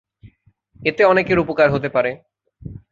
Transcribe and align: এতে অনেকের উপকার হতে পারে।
এতে 0.79 1.01
অনেকের 1.05 1.37
উপকার 1.39 1.67
হতে 1.71 1.89
পারে। 1.89 2.11